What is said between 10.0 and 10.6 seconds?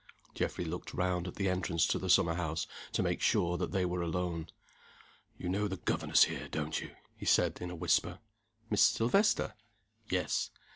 "Yes.